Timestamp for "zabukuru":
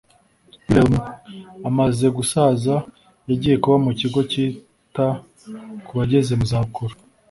6.51-6.95